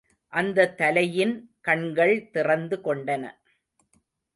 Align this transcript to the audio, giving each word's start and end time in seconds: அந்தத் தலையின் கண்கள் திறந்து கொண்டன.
அந்தத் 0.33 0.77
தலையின் 0.77 1.35
கண்கள் 1.61 2.29
திறந்து 2.29 2.79
கொண்டன. 2.83 3.23